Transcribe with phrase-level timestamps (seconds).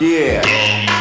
[0.00, 0.93] Sucker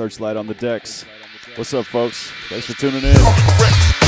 [0.00, 1.04] Searchlight on the decks.
[1.56, 2.32] What's up, folks?
[2.48, 3.99] Thanks for tuning in.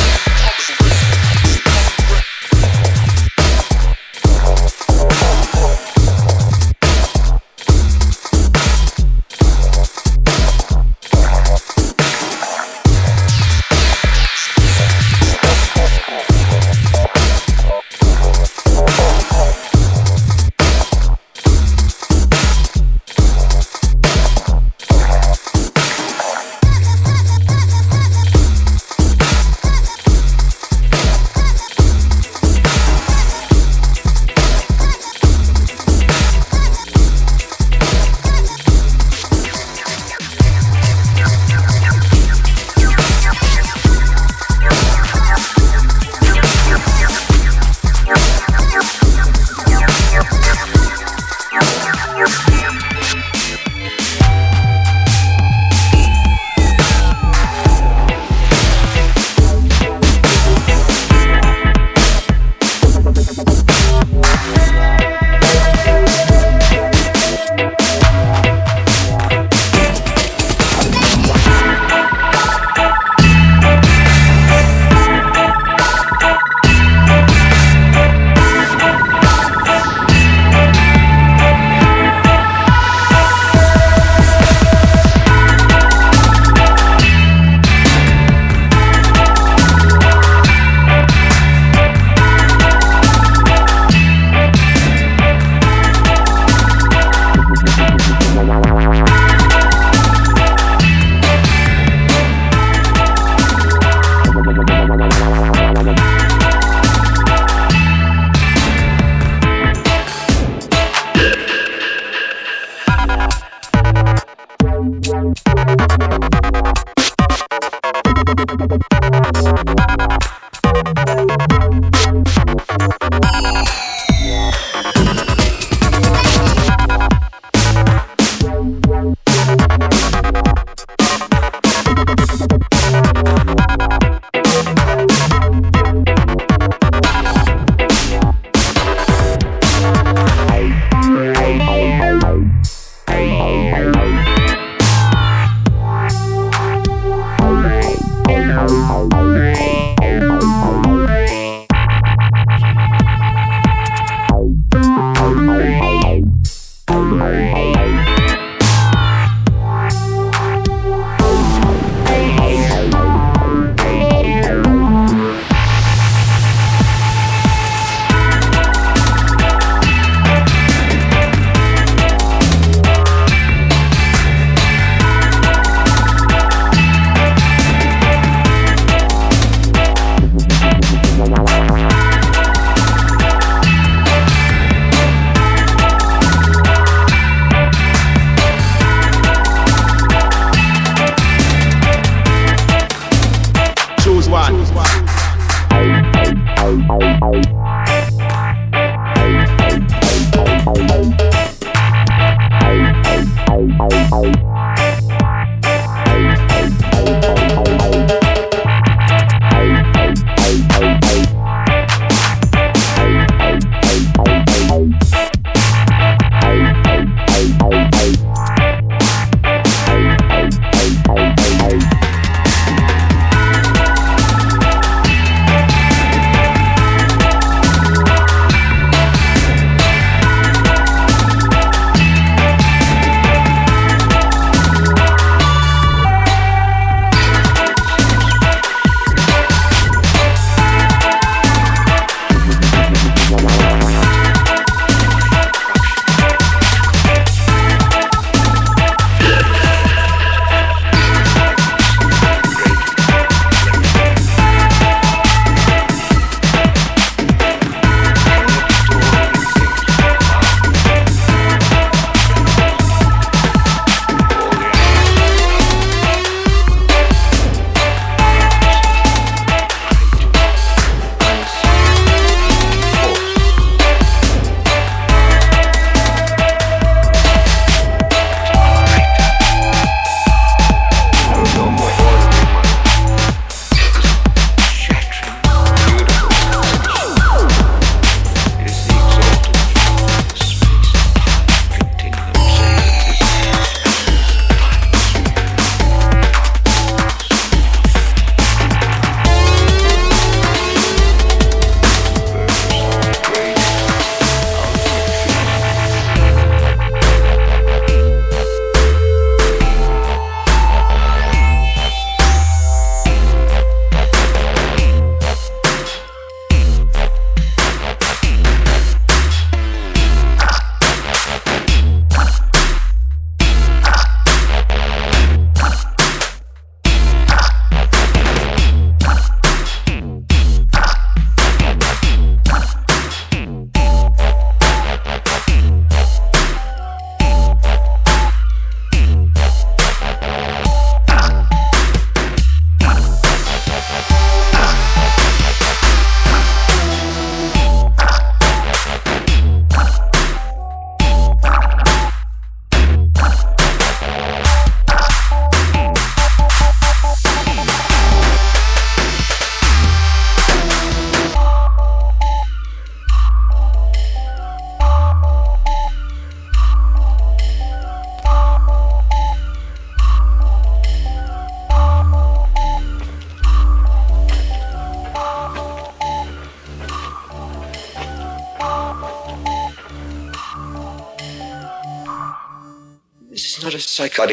[384.13, 384.31] Is not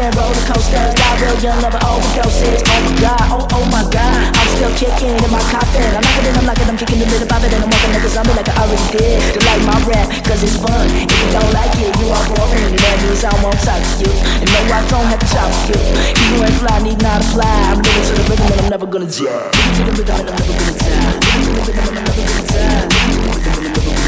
[0.00, 0.92] and roller coasters.
[0.96, 2.64] Got real young, never overdoses.
[2.64, 5.84] Oh my god, oh oh my god, I'm still kicking in my coffin.
[5.92, 8.04] I'm knocking it, I'm knocking, I'm kicking the bit above it, and I'm walking like
[8.04, 9.20] a zombie, like I already did.
[9.36, 10.88] You like my rap, cause it's fun.
[10.88, 12.72] If you don't like it, you are boring.
[12.72, 14.12] And that means I won't talk to you.
[14.40, 15.84] And no, I don't have to talk to you.
[16.32, 17.44] You ain't fly, need not apply.
[17.68, 19.52] I'm living to the rhythm, and I'm never gonna die.
[19.84, 21.20] Living to the rhythm, and I'm never gonna die.
[21.36, 22.88] Living to the rhythm, and I'm never gonna die.
[23.20, 24.00] Living to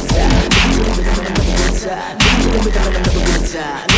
[0.73, 1.83] the rhythm, and I'm never gonna die.
[1.83, 2.03] I'm.
[2.33, 3.92] Living to the rhythm, and I'm never gonna die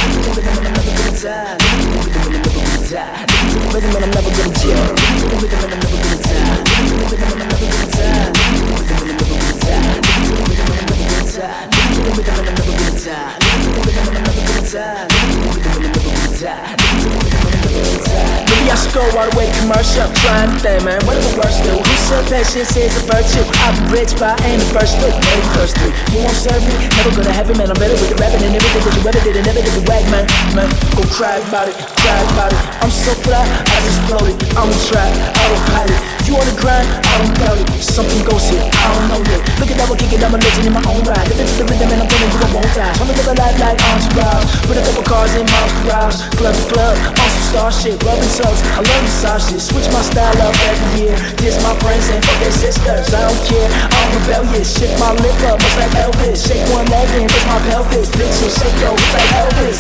[16.45, 18.44] die.
[18.71, 21.75] I go all the way commercial, trying to think, man, What what's the worst do?
[21.77, 23.45] Who said patience is a virtue?
[23.67, 25.93] I'm rich, but I ain't the first to make thirsty.
[26.17, 27.69] You won't serve me, never gonna have it, man.
[27.69, 29.85] I'm better with the rapping and everything that you ever did and never did the
[29.85, 30.25] wag, man.
[30.57, 32.61] Man, go cry about it, cry about it.
[32.81, 34.37] I'm so fly, I just float it.
[34.57, 36.24] I'm a trap, autopilot.
[36.25, 37.69] If you wanna grind, I don't doubt it.
[37.85, 39.45] Something goes here, I don't know yet.
[39.61, 41.21] Look at that, we're kicking, I'm a legend in my own ride.
[41.29, 42.97] Living to the rhythm and I'm gonna do a won't die.
[42.97, 44.49] Wanna live a life like entourage.
[44.65, 46.25] put a couple cars in my garage.
[46.41, 48.01] Club to club, on some star shit.
[48.01, 49.61] Rubbing subs, I love massage shit.
[49.61, 51.17] Switch my style up every year.
[51.37, 53.05] Diss my friends and fuck their sisters.
[53.13, 54.81] I don't care, I'm rebellious.
[54.81, 56.41] Shift my lip up, much like Elvis.
[56.41, 58.09] Shake one leg and push my pelvis.
[58.17, 58.33] bitch.
[58.33, 59.77] And shake yo, it's like Elvis.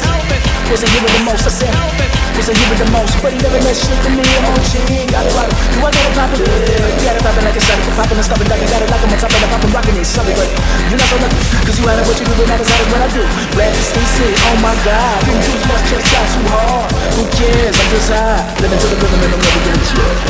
[0.68, 1.72] Wasn't here with the most, I said.
[2.36, 3.16] Wasn't here with the most.
[3.24, 4.84] But he never meant shit to me, I'm on shit.
[4.92, 5.49] He ain't got it right.
[5.49, 6.34] Do I get a copy?
[6.35, 6.99] popping it.
[7.01, 9.12] You had it popping like a shot, popping and stopping, ducking, got it like I'm
[9.12, 10.07] on top and I'm popping, rocking it,
[10.91, 11.09] you're not
[11.74, 13.22] you had it, what you do, but not as hard what I do.
[13.55, 15.20] Rap is easy, oh my god.
[15.24, 16.91] Didn't much, check out too hard.
[17.14, 17.74] Who cares?
[17.76, 18.43] I'm just high.
[18.61, 20.24] Living to the rhythm and I'm never gonna chill.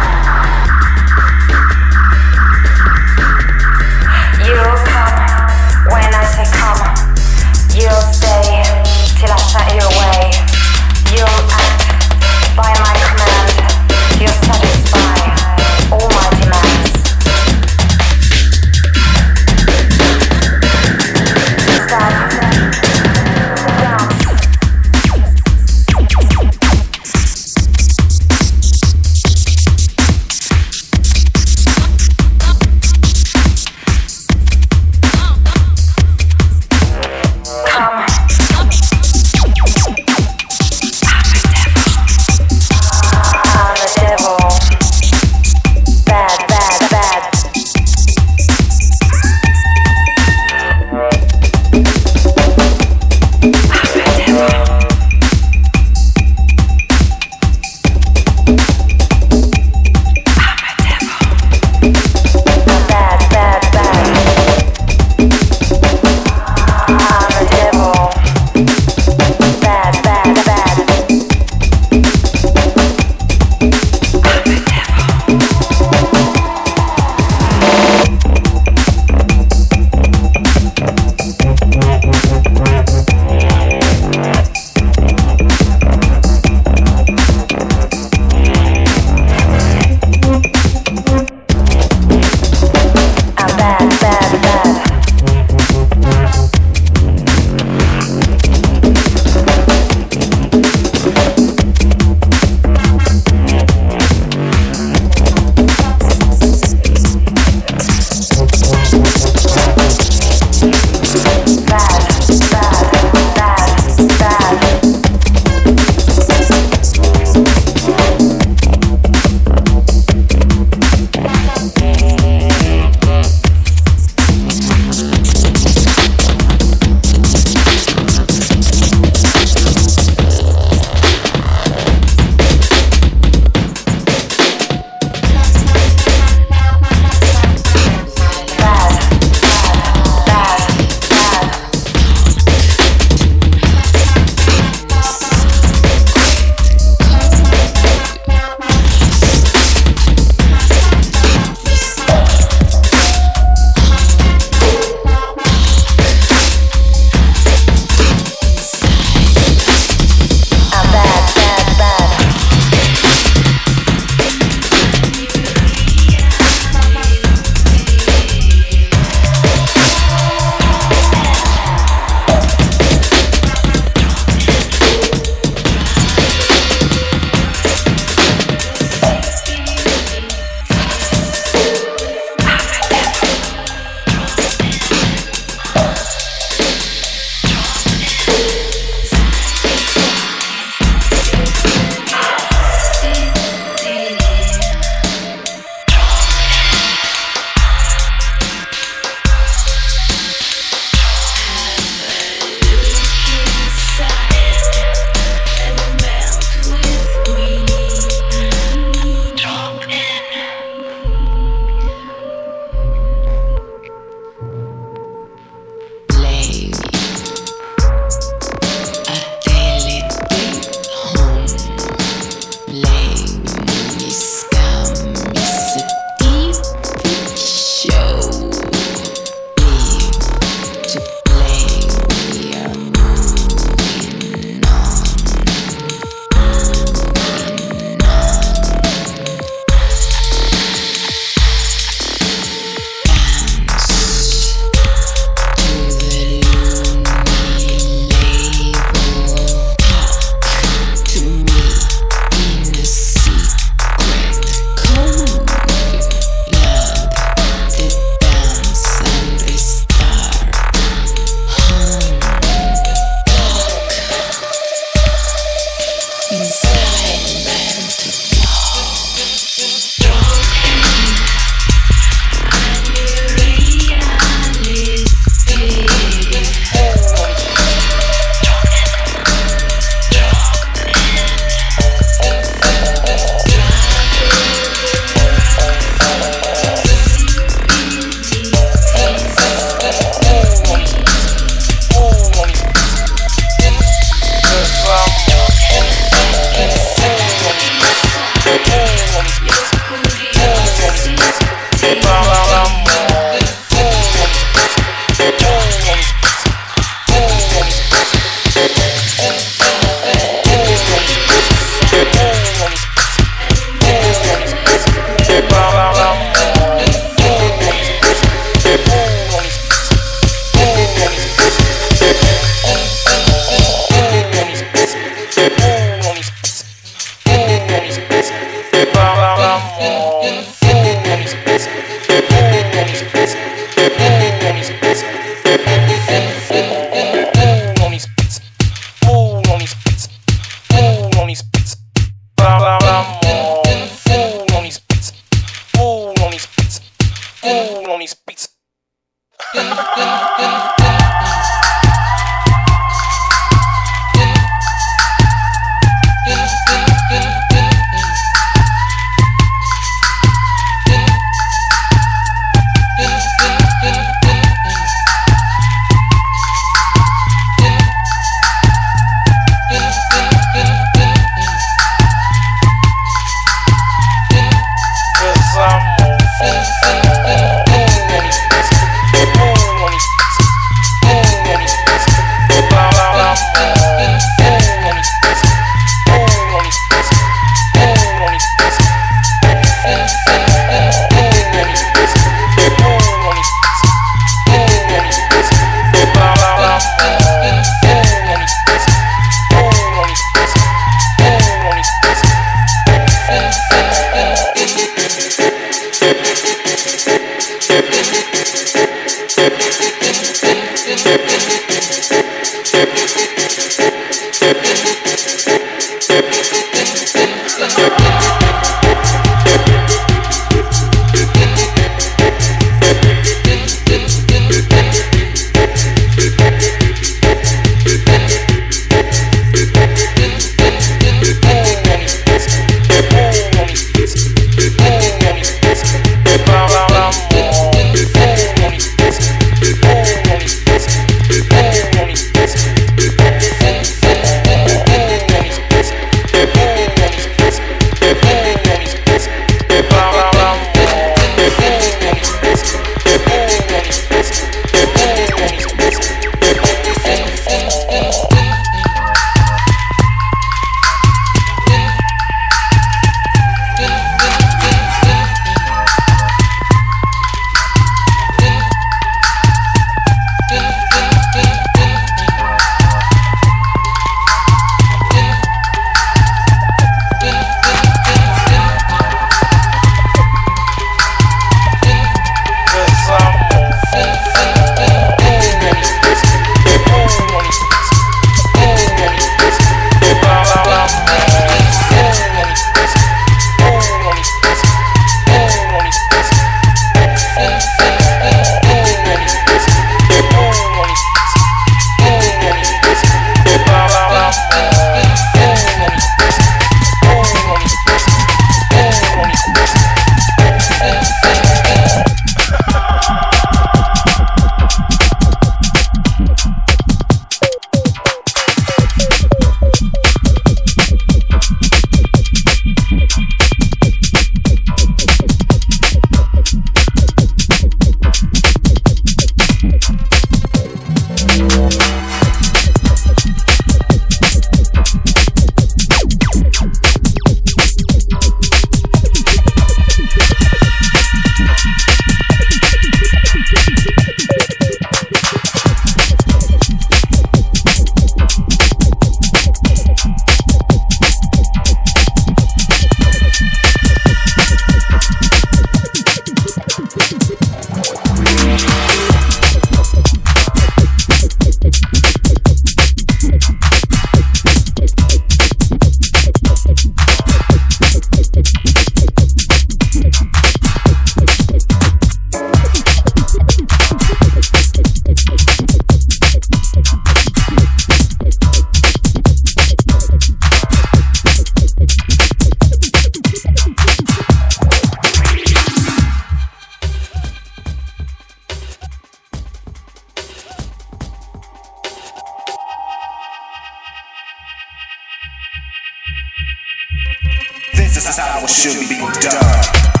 [597.93, 600.00] This is how it should be done.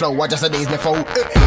[0.00, 1.39] Flow, I just a days before.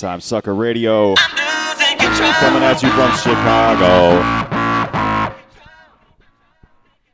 [0.00, 1.14] Summertime Sucker Radio.
[1.14, 4.22] Coming at you from Chicago.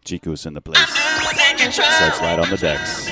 [0.04, 0.78] Jiku's in the place.
[1.74, 3.10] Searchlight on the decks.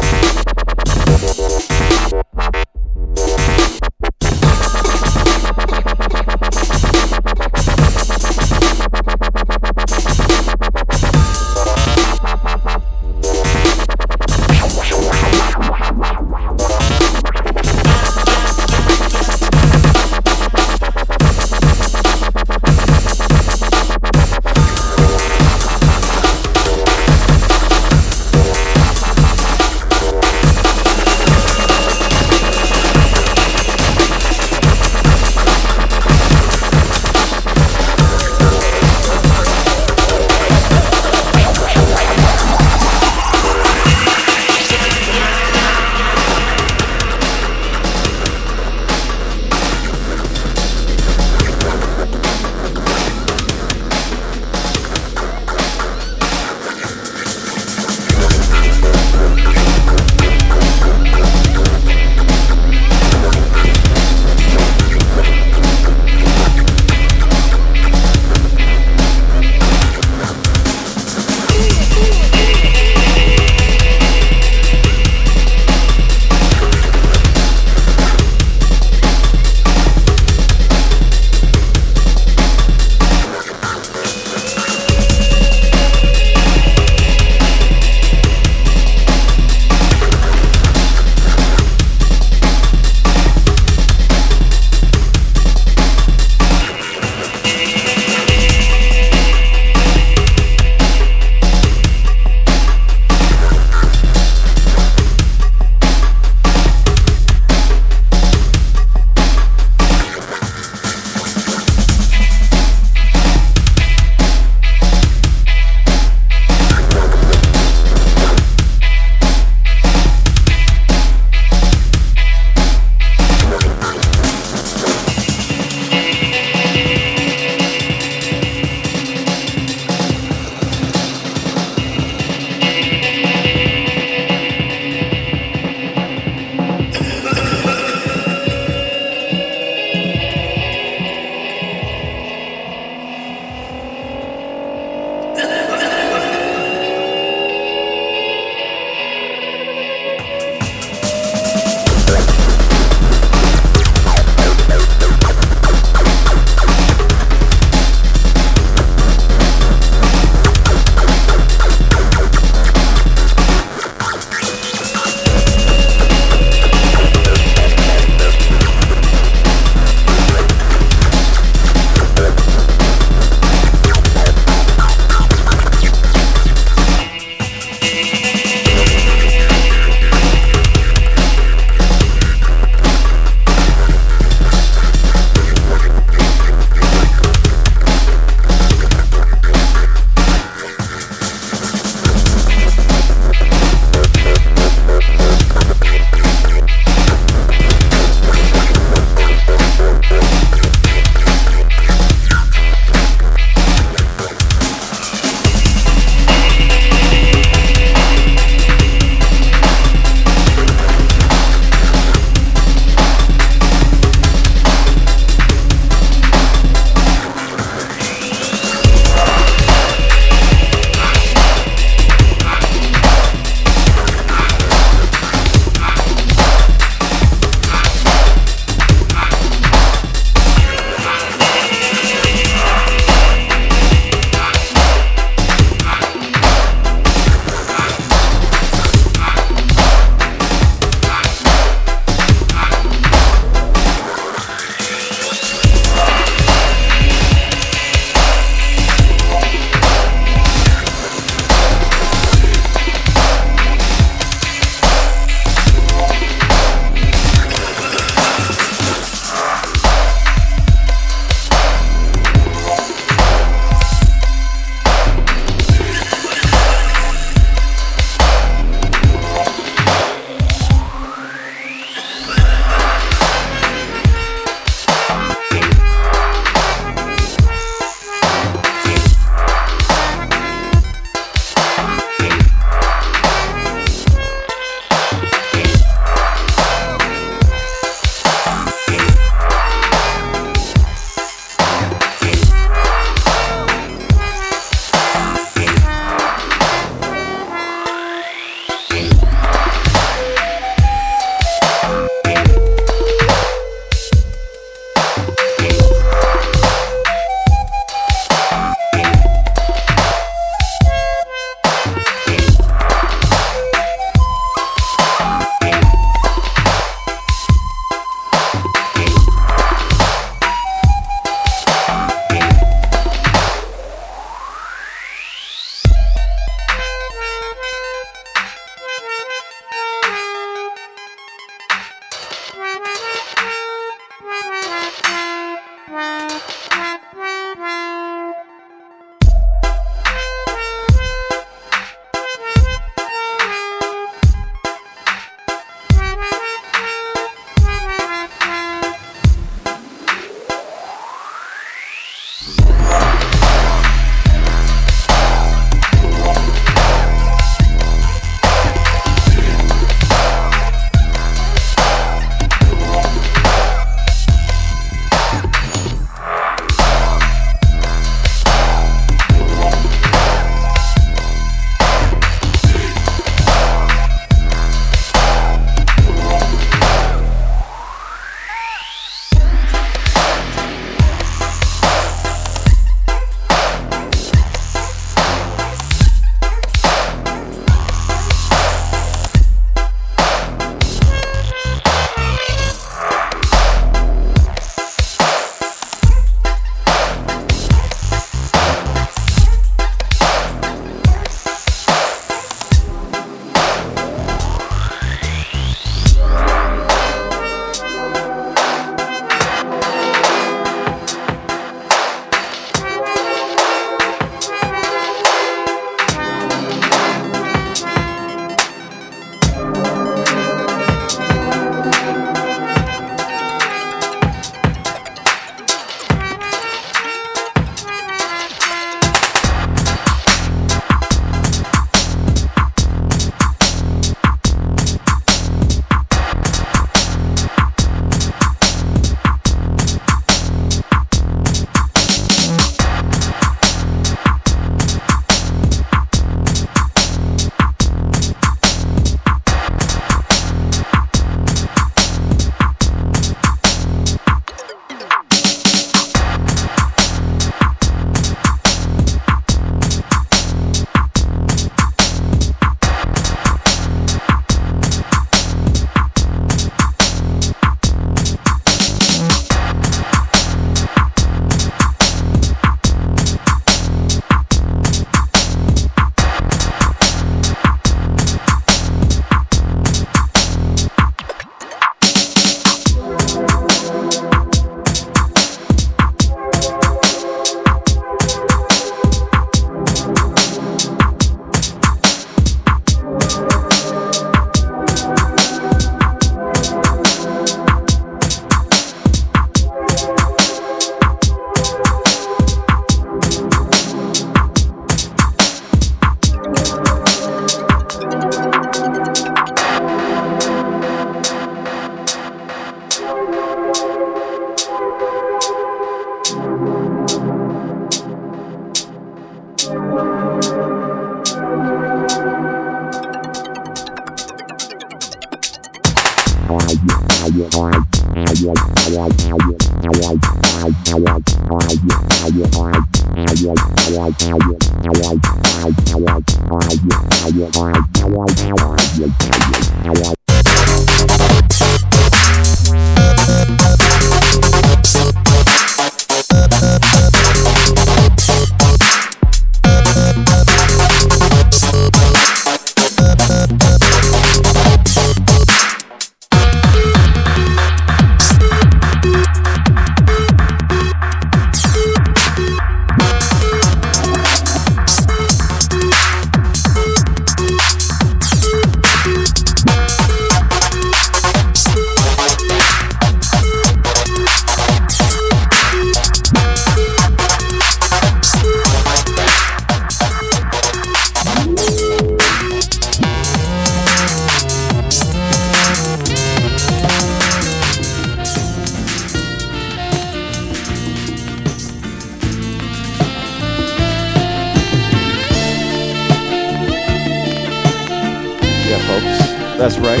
[599.80, 600.00] Right.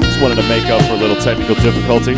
[0.00, 2.14] Just wanted to make up for a little technical difficulty.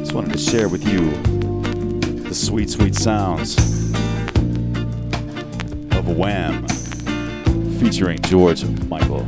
[0.00, 1.10] Just wanted to share with you
[2.22, 3.56] the sweet, sweet sounds
[5.96, 6.66] of Wham
[7.78, 9.26] featuring George Michael.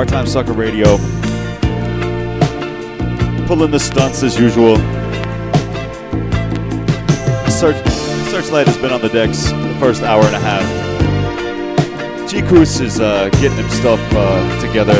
[0.00, 0.96] Part time sucker radio.
[3.46, 4.76] Pulling the stunts as usual.
[7.50, 7.76] Search
[8.30, 12.30] Searchlight has been on the decks the first hour and a half.
[12.30, 14.94] G Cruz is uh, getting him stuff uh, together.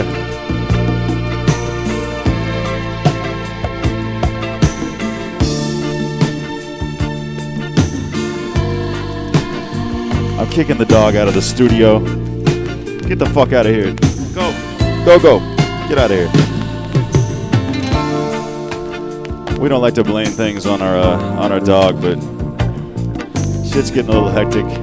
[10.39, 12.01] I'm kicking the dog out of the studio.
[13.09, 13.94] Get the fuck out of here.
[14.35, 14.69] Go.
[15.05, 15.39] Go, go.
[15.89, 16.28] Get out of here.
[19.59, 22.16] We don't like to blame things on our uh, on our dog, but
[23.66, 24.80] shit's getting a little hectic.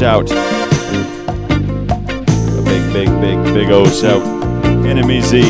[0.00, 0.30] Shout.
[0.30, 0.34] A
[2.64, 4.22] big, big, big, big old shout.
[4.86, 5.42] Enemy Z.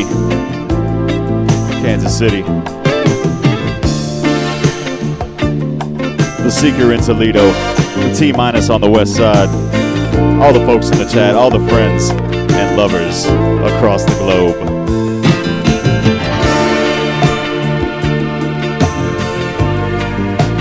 [1.80, 2.42] Kansas City.
[6.42, 7.52] The Seeker in Toledo.
[7.52, 9.48] The T minus on the west side.
[10.42, 13.26] All the folks in the chat, all the friends and lovers
[13.72, 14.56] across the globe.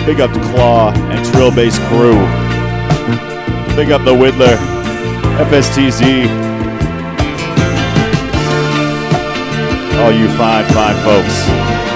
[0.05, 2.38] Big up to Claw and Drill Bass Crew.
[3.79, 4.57] Big up the Whittler,
[5.47, 6.27] FSTZ.
[10.01, 11.88] All you fine, fine folks.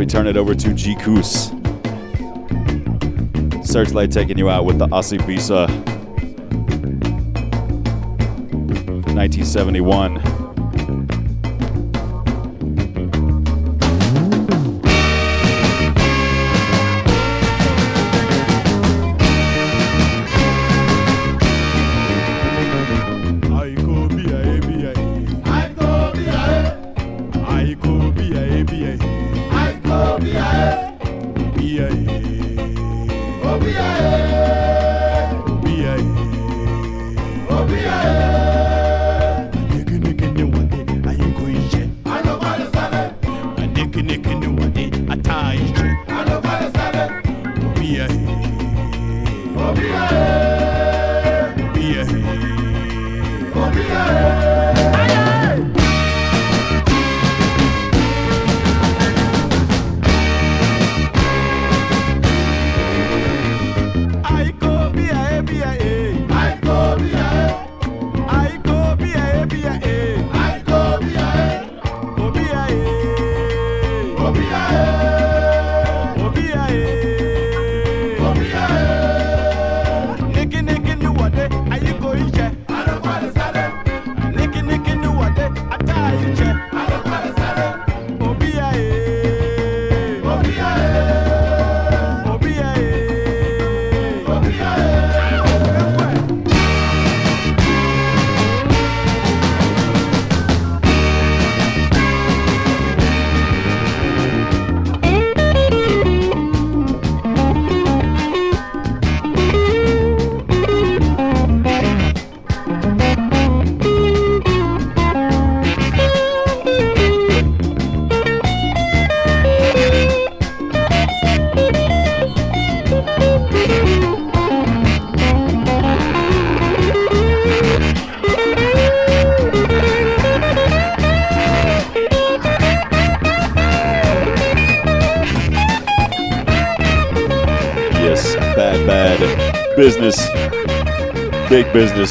[0.00, 1.50] We turn it over to Koos.
[3.62, 5.68] Searchlight taking you out with the Osibisa
[9.12, 10.39] 1971.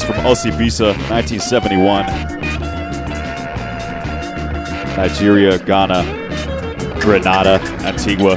[0.00, 2.06] Business from Osibisa, 1971.
[4.96, 6.04] Nigeria, Ghana,
[7.00, 8.36] Grenada, Antigua.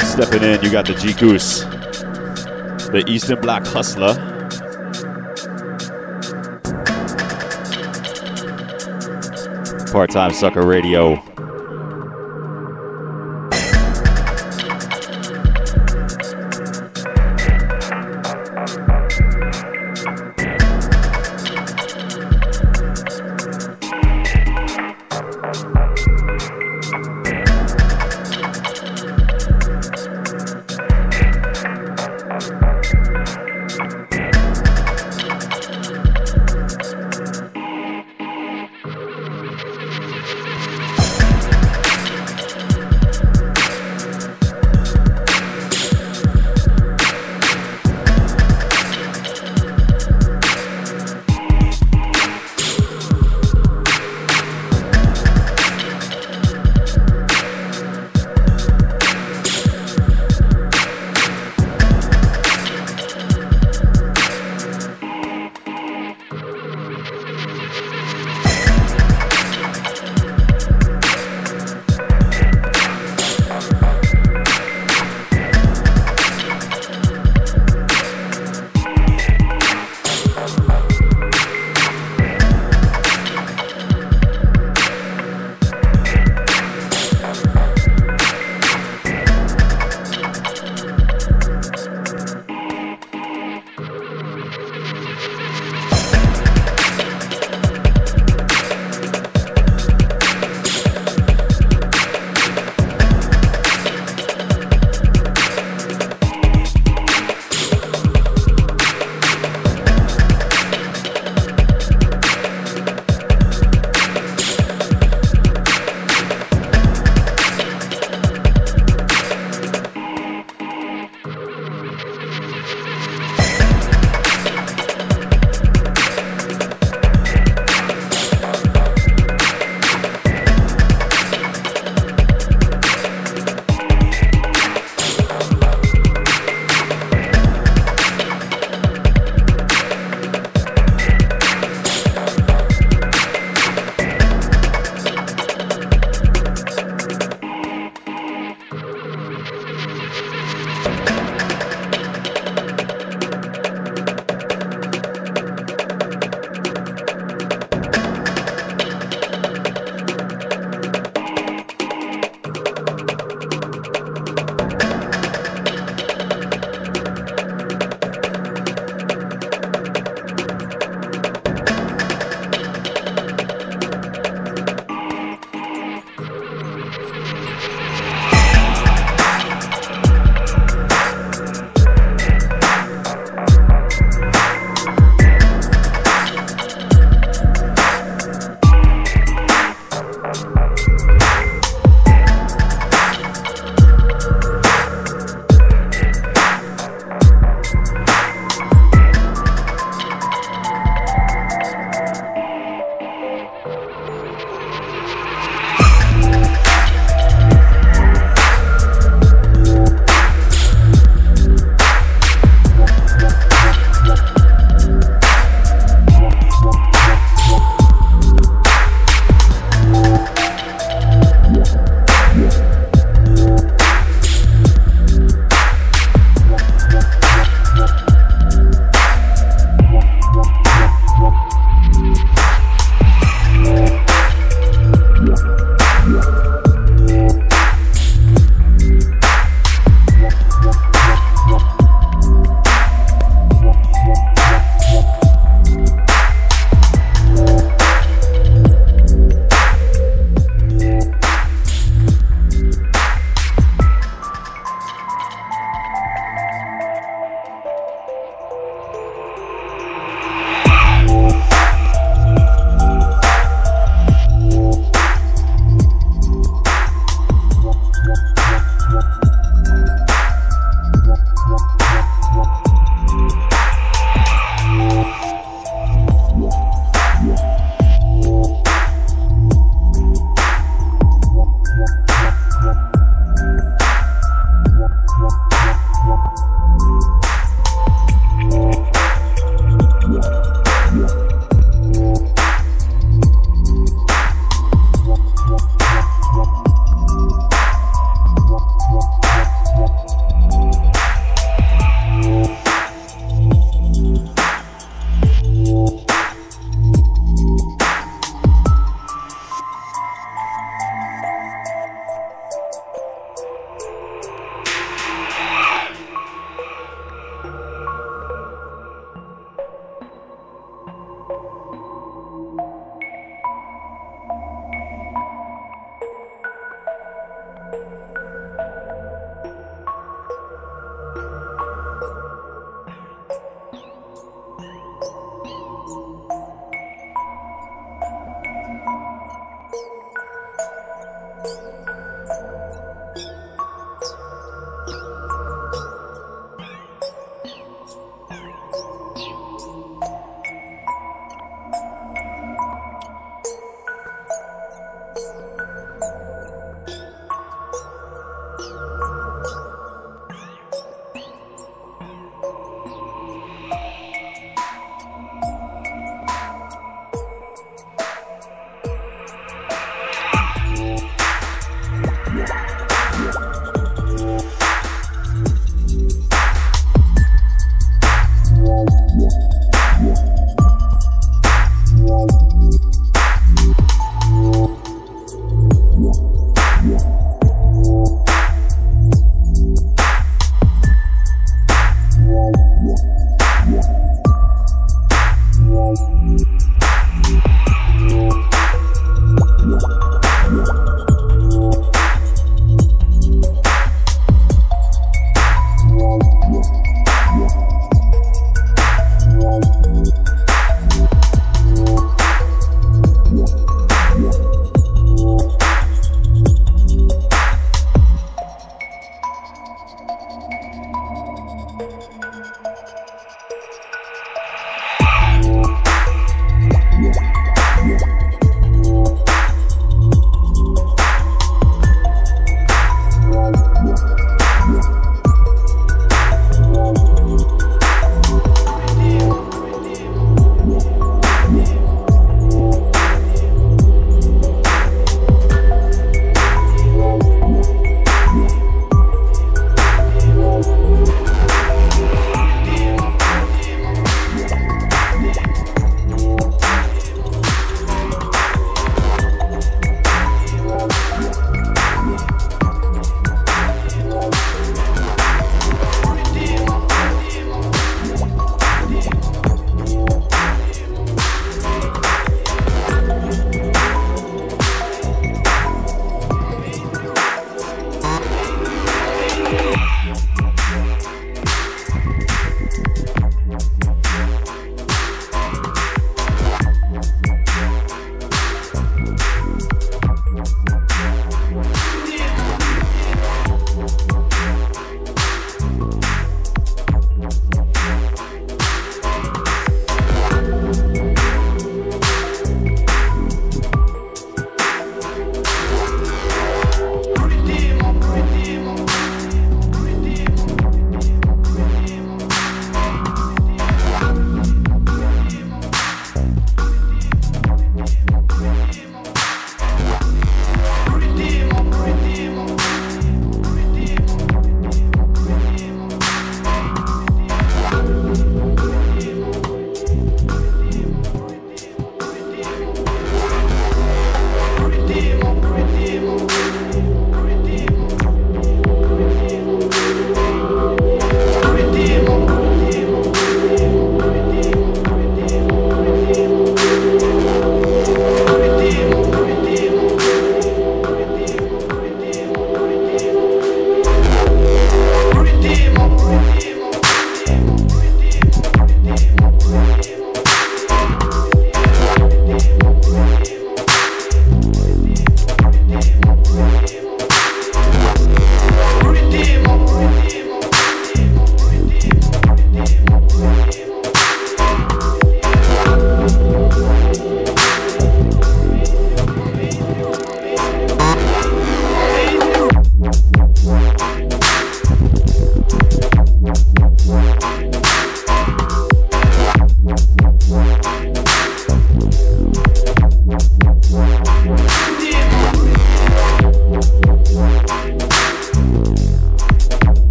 [0.00, 1.60] Stepping in, you got the G Goose,
[2.90, 4.14] the Eastern Black Hustler.
[9.92, 11.31] Part time sucker radio.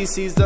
[0.00, 0.39] He sees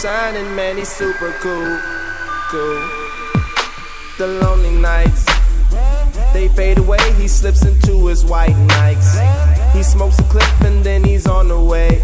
[0.00, 1.78] shining, man, he's super cool,
[2.48, 2.80] cool.
[4.16, 5.26] The lonely nights,
[6.32, 7.12] they fade away.
[7.18, 9.18] He slips into his white nights.
[9.74, 12.02] He smokes a clip and then he's on the way.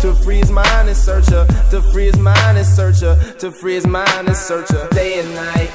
[0.00, 3.86] To free his mind and searcher, to free his mind and searcher, to free his
[3.86, 4.88] mind and searcher.
[4.90, 5.70] Day and night,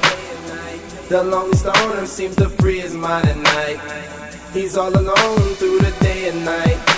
[1.08, 4.34] the lonely stoner seems to free his mind at night.
[4.52, 6.97] He's all alone through the day and night.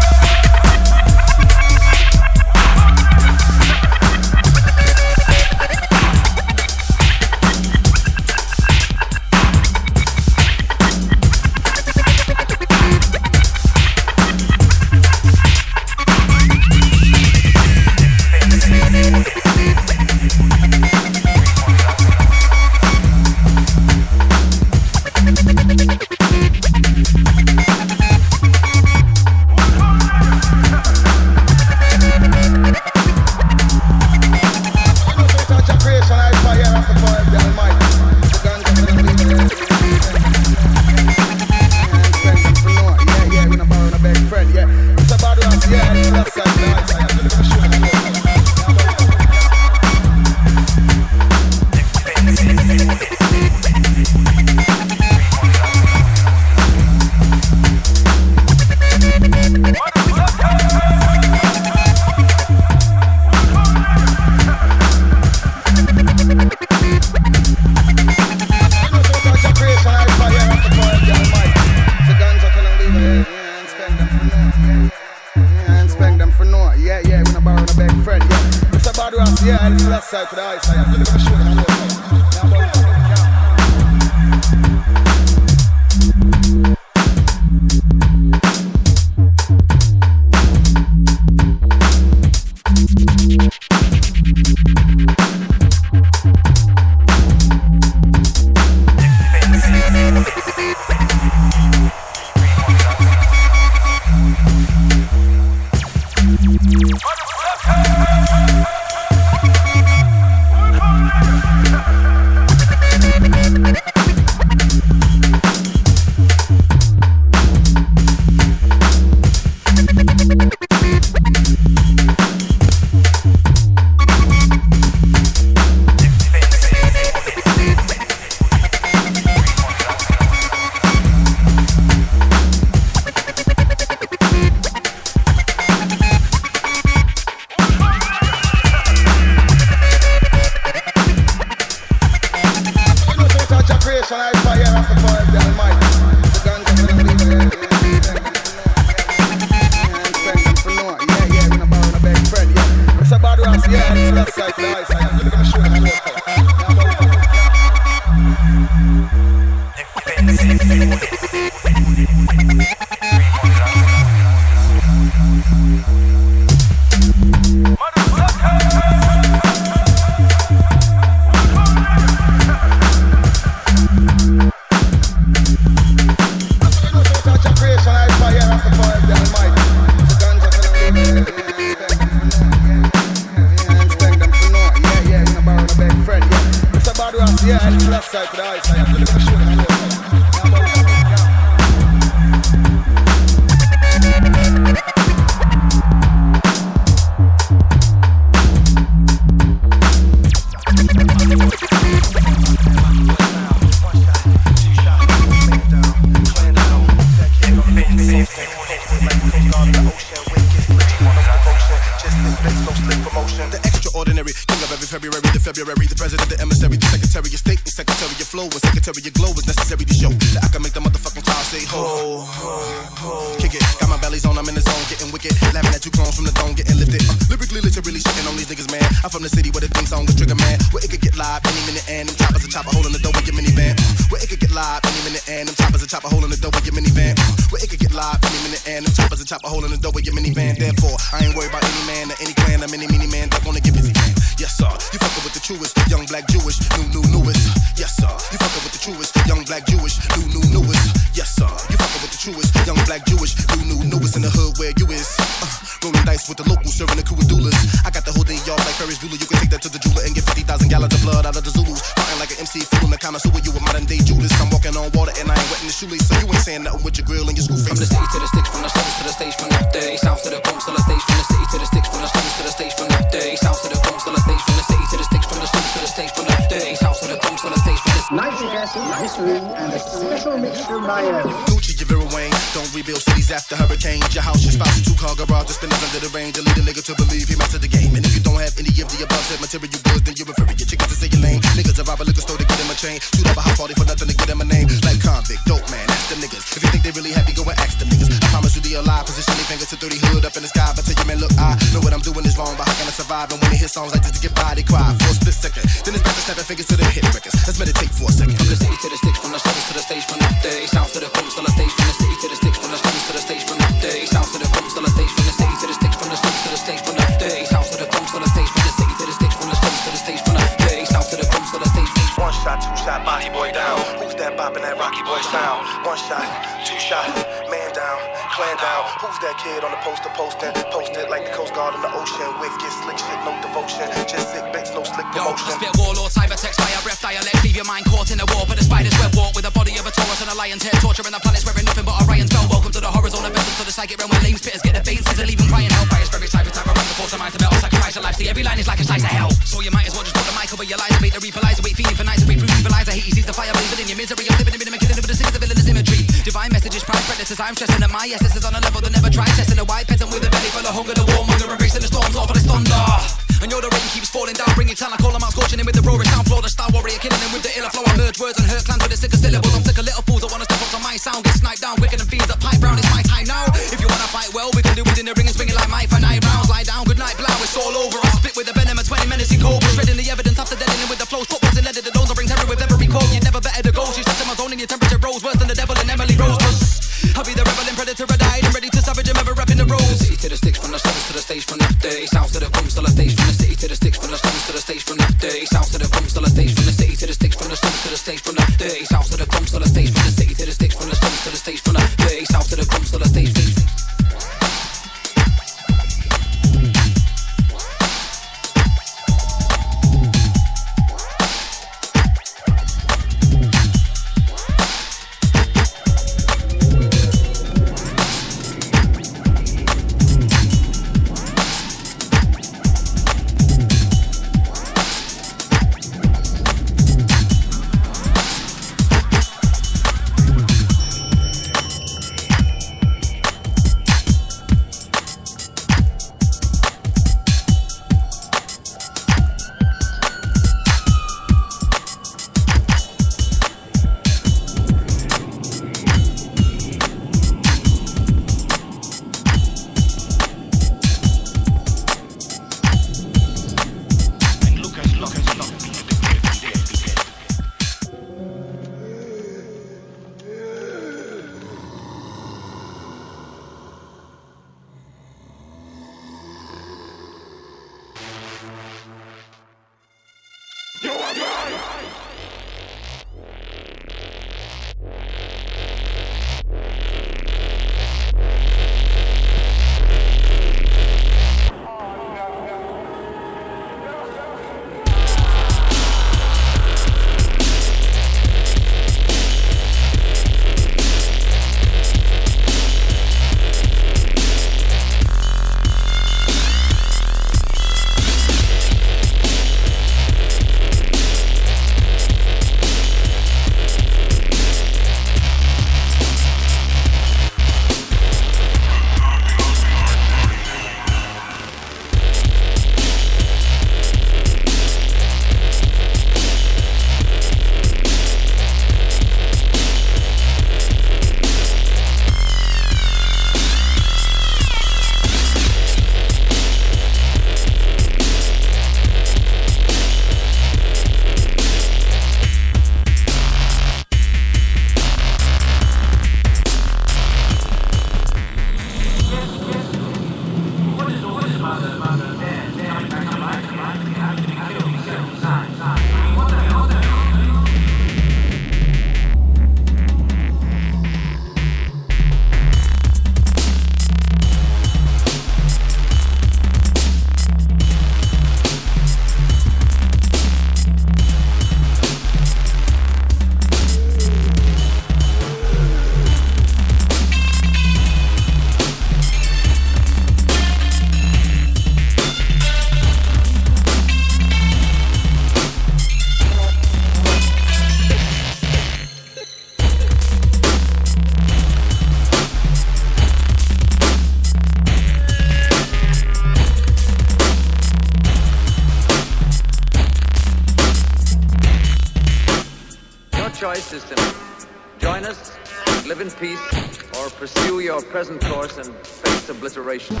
[599.79, 600.00] Face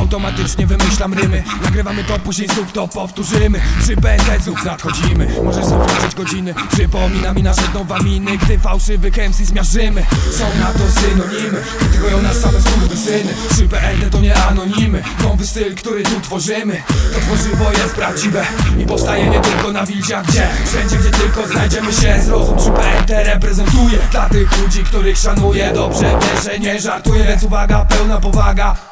[0.00, 1.42] Automatycznie wymyślam rymy.
[1.62, 3.60] Nagrywamy to, później znów to powtórzymy.
[3.82, 5.28] Przy BND-ów nadchodzimy.
[5.44, 6.54] Możesz zawrócić godziny.
[6.72, 10.04] Przypomina mi nasze dopaminy Gdy fałszywych MC zmiażdżymy.
[10.38, 11.62] Są na to synonimy.
[11.78, 13.34] Krytykują nas same skurwysyny.
[13.50, 15.02] Przy BND to nie anonimy.
[15.22, 16.82] Nowy styl, który tu tworzymy.
[17.14, 18.46] To tworzywo jest prawdziwe
[18.78, 20.48] I powstaje nie tylko na wilciach Gdzie?
[20.66, 22.22] Wszędzie, gdzie tylko znajdziemy się.
[22.22, 27.42] Zrozum 3 BND reprezentuje Dla tych ludzi, których szanuję Dobrze wiesz, że nie żartuję Więc
[27.42, 28.89] uwaga, pełna powaga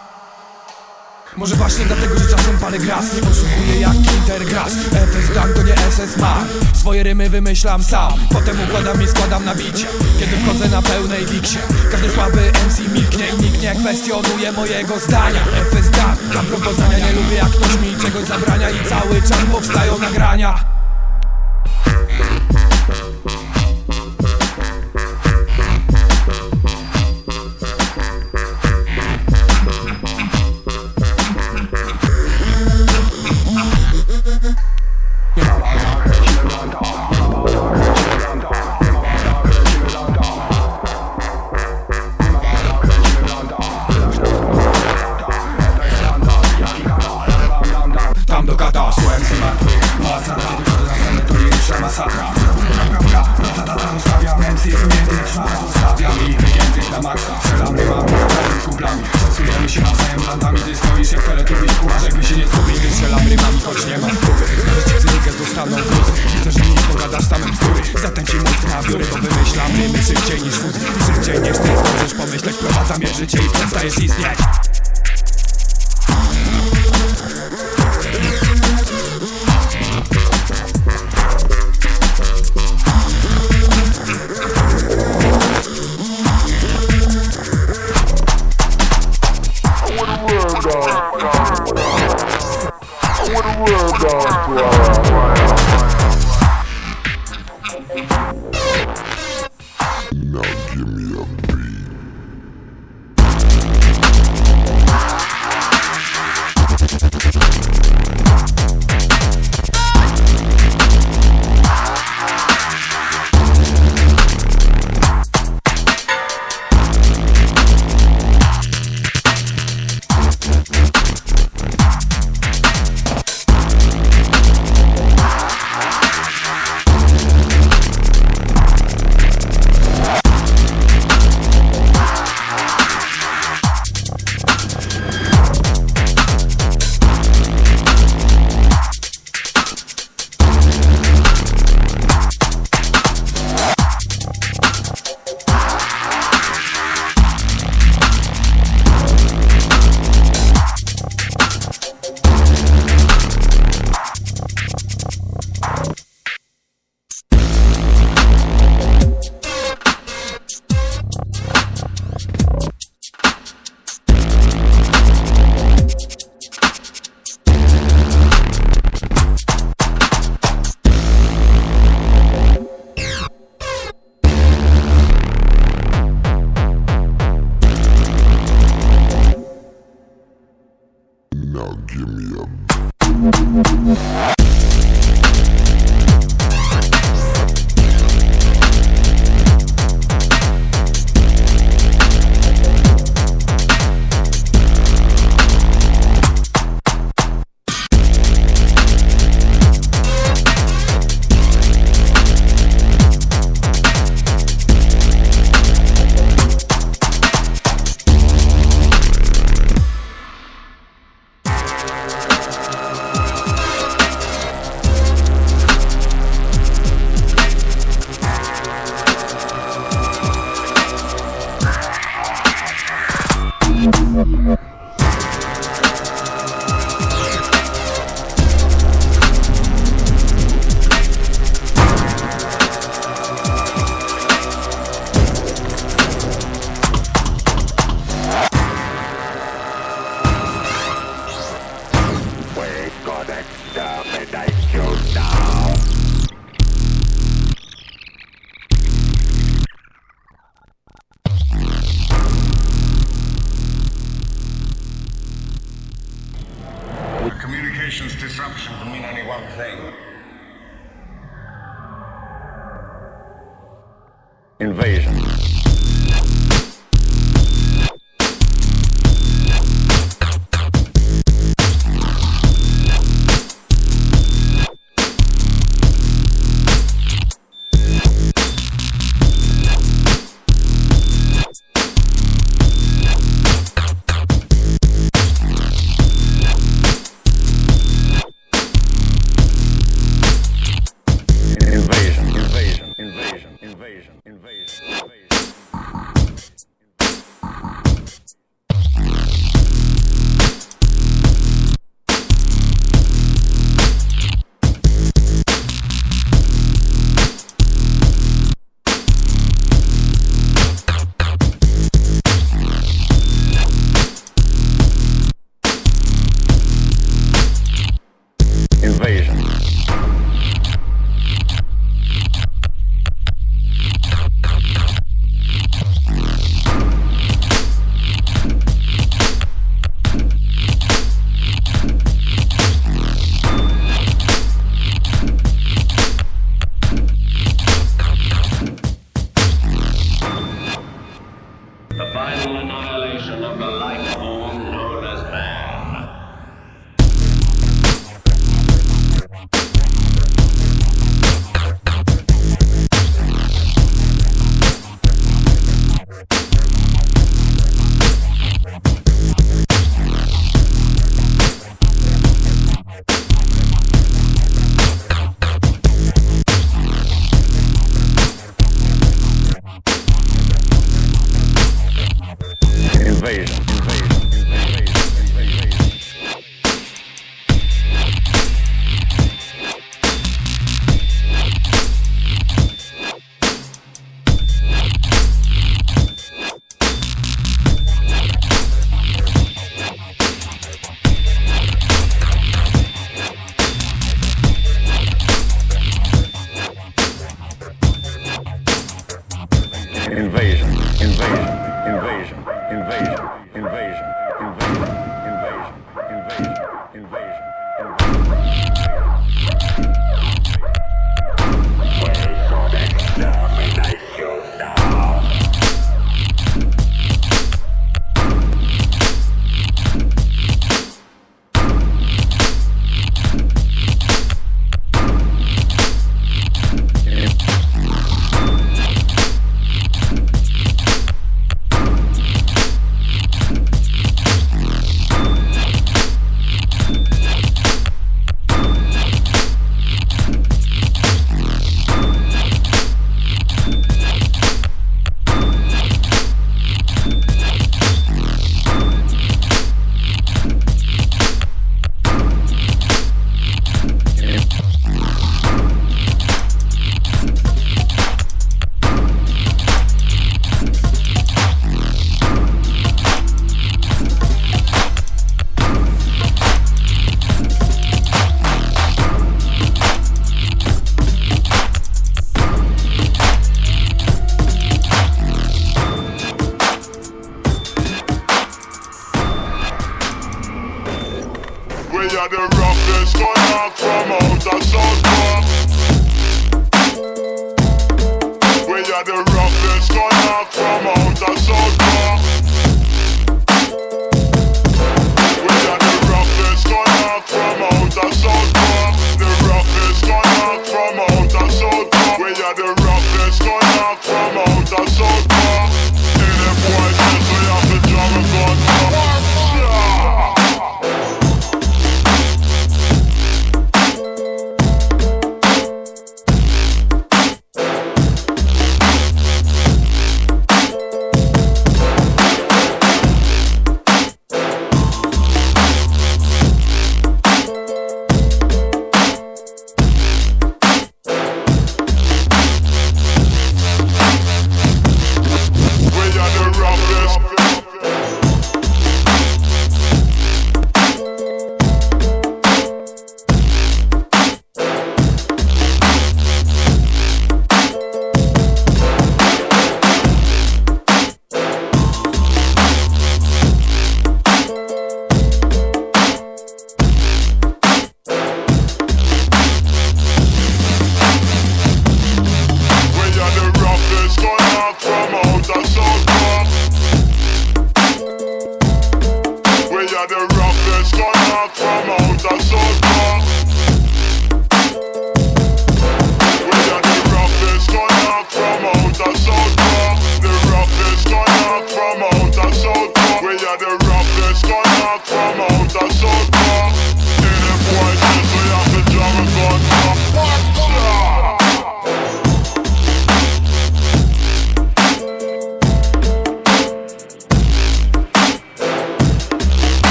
[1.38, 3.14] może właśnie dlatego, że czasem palę gras.
[3.14, 8.12] Nie poszukuję jak Intergrass FS Gang to nie SS Mar Swoje rymy wymyślam sam.
[8.32, 9.86] Potem układam i składam na bicie.
[10.20, 11.58] Kiedy wchodzę na pełnej biksie.
[11.90, 15.40] Każdy słaby MC milknie i nikt nie kwestionuje mojego zdania.
[15.70, 18.70] FS Gang Mam propozycenia, nie lubię jak ktoś mi czegoś zabrania.
[18.70, 20.77] I cały czas powstają nagrania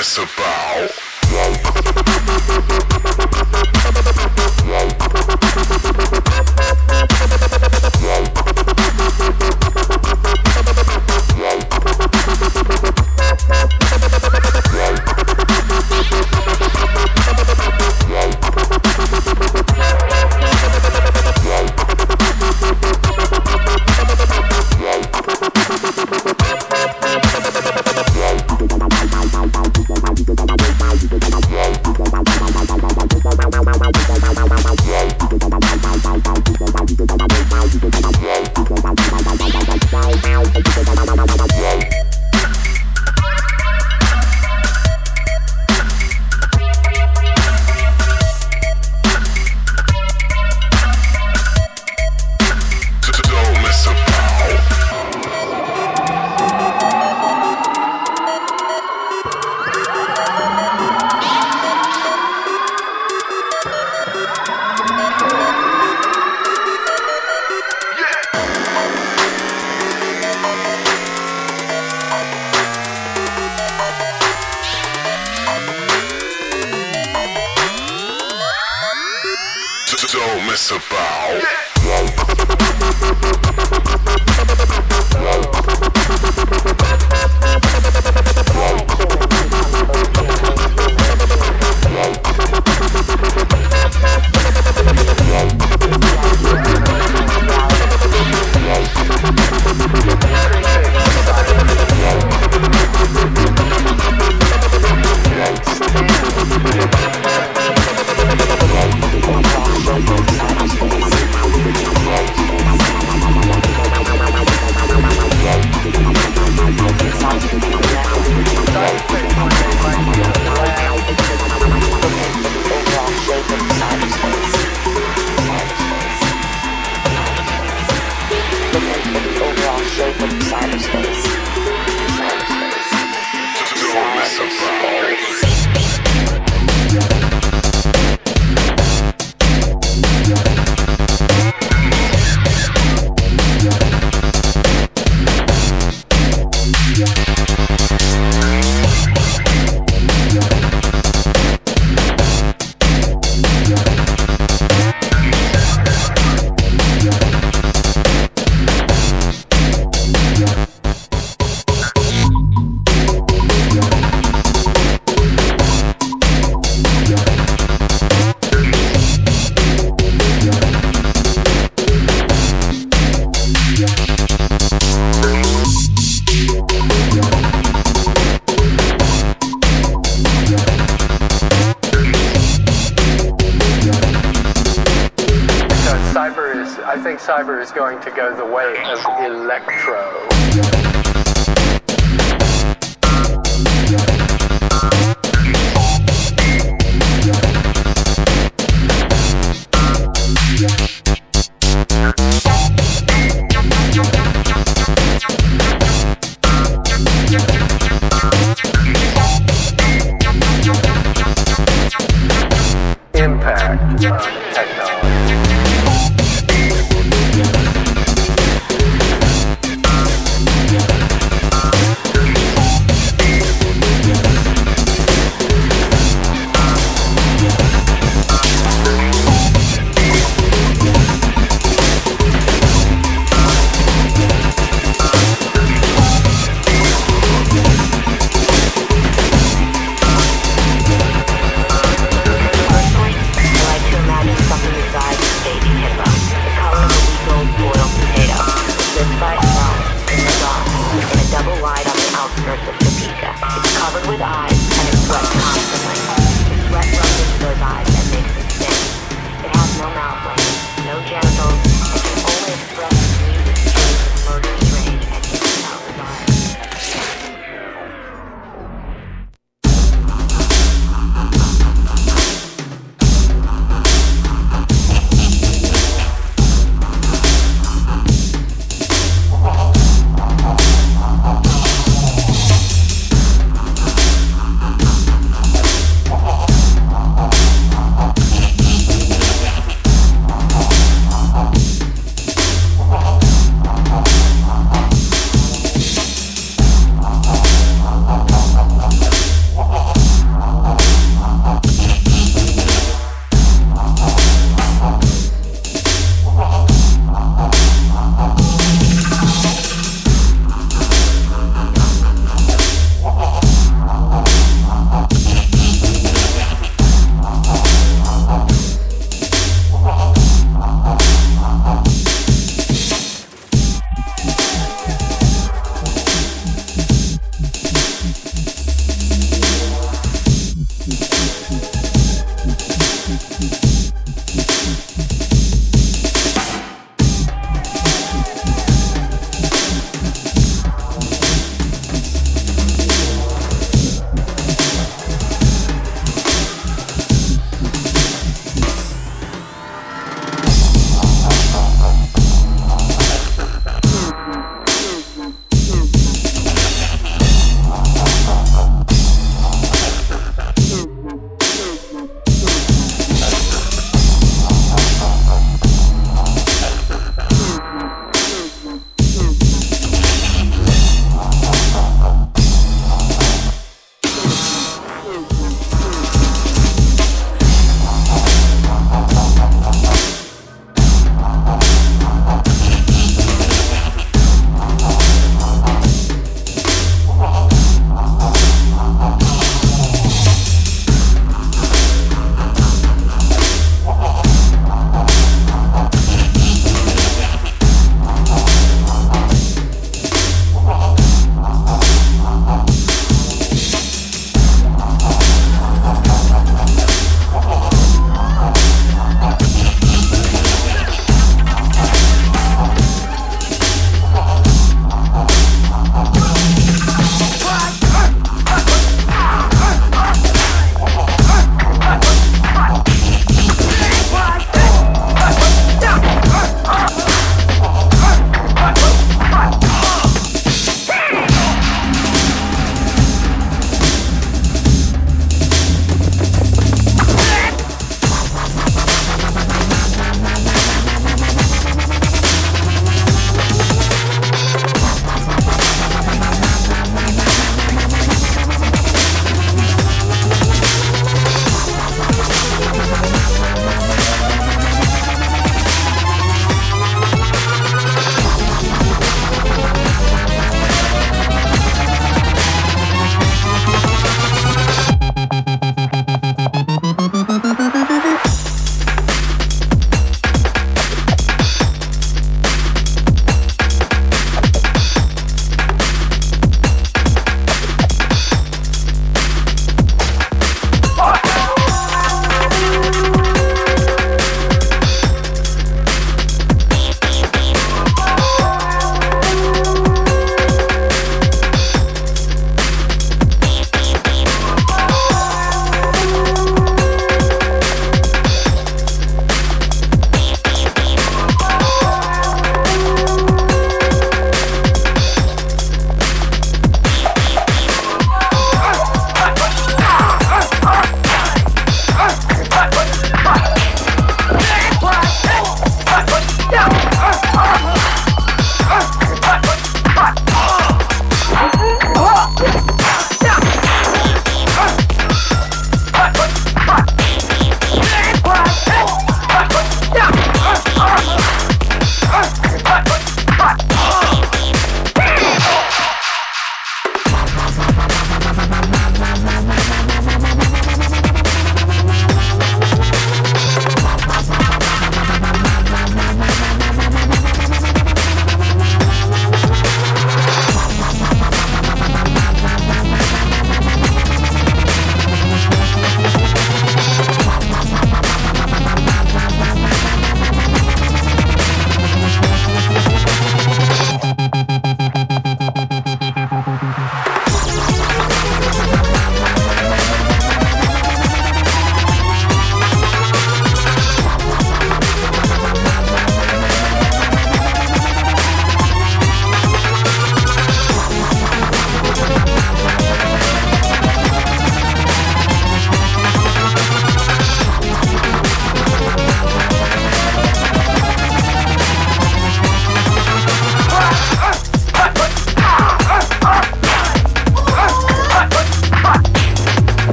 [0.00, 0.60] Don't mess about.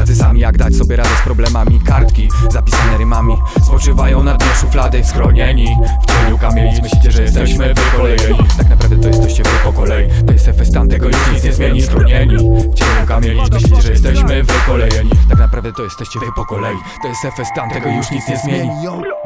[0.00, 1.80] Tacy sami Jak dać sobie radę z problemami.
[1.80, 5.04] Kartki zapisane rymami Spoczywają na dnie szuflady.
[5.04, 8.38] Schronieni w cieniu kamienic Myślicie, że jesteśmy wykolejeni.
[8.56, 10.08] Tak naprawdę to jesteście wy po kolei.
[10.26, 11.82] To jest efekt stan, tego już nic nie zmieni.
[11.82, 15.10] Schronieni w cieniu kamienic Myślicie, że jesteśmy wykolejeni.
[15.28, 16.76] Tak naprawdę to jesteście wy po kolei.
[17.02, 18.68] To jest efekt stan, tego już nic nie zmieni.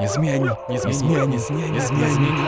[0.00, 2.44] Nie zmieni, nie zmieni, nie zmieni, nie zmieni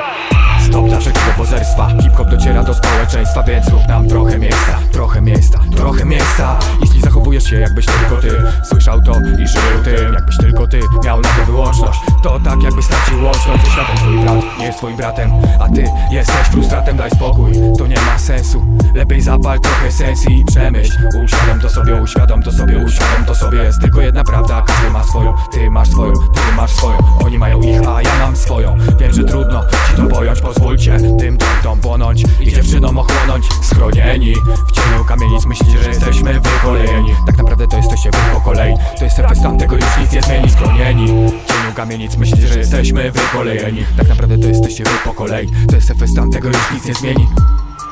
[0.66, 1.88] Stop wszelkiego pozerstwa.
[2.02, 6.58] Hip-hop dociera do społeczeństwa Więc rób nam trochę miejsca Trochę miejsca, trochę miejsca.
[6.80, 8.30] Jeśli zachowujesz się jakbyś tylko ty
[8.64, 12.84] Słyszał to i żył tym Jakbyś tylko ty miał na to wyłączność To tak jakbyś
[12.84, 13.64] stracił łączność.
[13.64, 15.30] Ze światem twój brat nie jest twoim bratem
[15.60, 18.64] A ty jesteś frustratem, daj spokój To nie ma sensu.
[18.94, 20.92] Lepiej zapal trochę sensji i przemyśl.
[21.24, 23.58] Uświadom to sobie, uświadom to sobie Uświadom to sobie.
[23.58, 25.34] Jest tylko jedna prawda Każdy ma swoją.
[25.52, 26.98] Ty masz swoją, ty masz swoją.
[27.24, 28.76] Oni mają ich, a ja mam swoją.
[28.98, 33.46] Wiem, że trudno ci to pojąć Pozwólcie tym tom płonąć I dziewczynom ochłonąć.
[33.62, 34.34] Schronieni
[34.68, 37.14] w cieniu kamienic Myślicie, że jesteśmy wykolejeni.
[37.26, 38.74] Tak naprawdę to jesteście wy po kolei.
[38.98, 40.50] To jest efekt stan, tego już nic nie zmieni.
[40.50, 43.84] Schronieni w cieniu kamienic Myślicie, że jesteśmy wykolejeni.
[43.96, 45.48] Tak naprawdę to jesteście wy po kolei.
[45.68, 47.28] To jest efekt stan, tego już nic nie zmieni.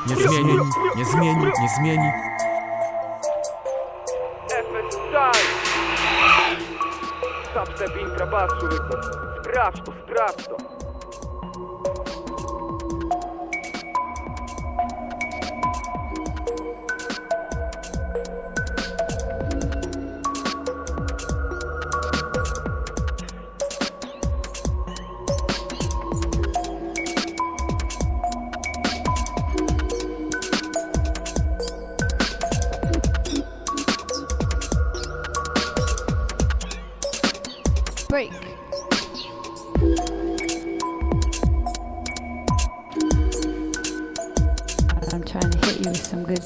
[0.06, 0.52] Nie zmieni,
[0.96, 2.10] nie zmieni, nie zmieni.
[7.54, 8.94] Substep intrabass człowieku
[9.42, 10.83] Sprawdź to, sprawdź to